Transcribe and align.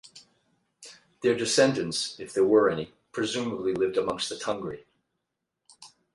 Their 1.21 1.35
descendants, 1.35 2.19
if 2.19 2.33
there 2.33 2.43
were 2.43 2.71
any, 2.71 2.95
presumably 3.11 3.75
lived 3.75 3.97
amongst 3.97 4.29
the 4.29 4.35
Tungri. 4.35 4.85